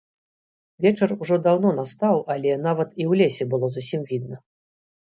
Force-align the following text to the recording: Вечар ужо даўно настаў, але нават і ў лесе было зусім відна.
Вечар 0.85 1.11
ужо 1.21 1.35
даўно 1.49 1.75
настаў, 1.81 2.17
але 2.37 2.59
нават 2.67 2.89
і 3.01 3.03
ў 3.09 3.23
лесе 3.23 3.43
было 3.55 3.65
зусім 3.79 4.01
відна. 4.15 4.37